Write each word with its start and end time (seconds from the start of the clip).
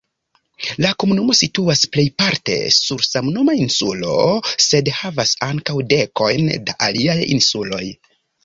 La 0.83 0.91
komunumo 1.01 1.35
situas 1.39 1.83
plejparte 1.97 2.55
sur 2.77 3.03
samnoma 3.09 3.55
insulo, 3.65 4.15
sed 4.71 4.91
havas 5.03 5.37
ankaŭ 5.51 5.79
dekojn 5.95 6.51
da 6.71 6.79
aliaj 6.89 7.21
insuloj. 7.39 7.85